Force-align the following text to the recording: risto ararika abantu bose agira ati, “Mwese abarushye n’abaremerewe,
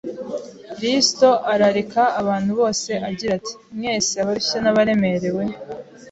risto 0.81 1.29
ararika 1.53 2.03
abantu 2.21 2.51
bose 2.59 2.91
agira 3.09 3.31
ati, 3.39 3.53
“Mwese 3.75 4.13
abarushye 4.21 4.57
n’abaremerewe, 4.61 5.43